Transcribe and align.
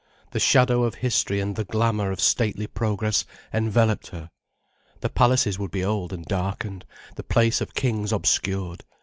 The 0.31 0.39
shadow 0.39 0.81
of 0.83 0.95
history 0.95 1.39
and 1.39 1.55
the 1.55 1.63
glamour 1.63 2.09
of 2.11 2.19
stately 2.19 2.65
progress 2.65 3.23
enveloped 3.53 4.07
her. 4.07 4.31
The 5.01 5.09
palaces 5.09 5.59
would 5.59 5.69
be 5.69 5.85
old 5.85 6.11
and 6.11 6.25
darkened, 6.25 6.85
the 7.17 7.23
place 7.23 7.61
of 7.61 7.75
kings 7.75 8.11
obscured. 8.11 8.83